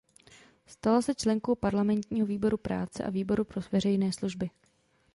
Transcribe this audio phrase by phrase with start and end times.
[0.65, 4.49] Stala se členkou parlamentního výboru práce a výboru pro veřejné služby.